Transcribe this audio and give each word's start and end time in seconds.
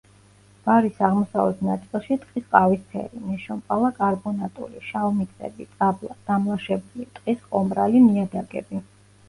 ბარის 0.67 0.95
აღმოსავლეთ 1.07 1.59
ნაწილში 1.67 2.17
ტყის 2.23 2.47
ყავისფერი, 2.55 3.21
ნეშომპალა-კარბონატული, 3.27 4.83
შავმიწები, 4.89 5.71
წაბლა, 5.77 6.19
დამლაშებული, 6.33 7.09
ტყის 7.21 7.47
ყომრალი 7.55 8.07
ნიადაგები. 8.11 8.87